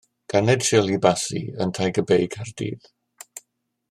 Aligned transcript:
Ganed 0.33 0.63
Shirley 0.67 0.97
Bassey 1.03 1.43
yn 1.65 1.73
Tiger 1.79 2.05
Bay, 2.13 2.25
Caerdydd. 2.37 2.89